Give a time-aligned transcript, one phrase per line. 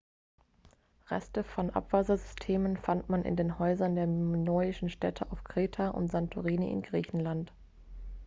[1.11, 6.71] reste von abwassersystemen fand man in den häusern der minoischen städte auf kreta und santorini
[6.71, 7.51] in griechenland